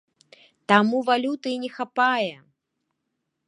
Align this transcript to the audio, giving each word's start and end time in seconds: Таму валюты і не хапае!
Таму 0.71 0.97
валюты 1.11 1.47
і 1.57 1.61
не 1.67 1.71
хапае! 1.77 2.33